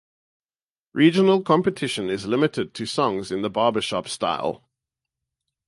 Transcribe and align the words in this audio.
Regional 0.93 1.43
competition 1.43 2.09
is 2.09 2.25
limited 2.25 2.73
to 2.73 2.87
songs 2.87 3.31
in 3.31 3.43
the 3.43 3.51
barbershop 3.51 4.07
style. 4.07 4.67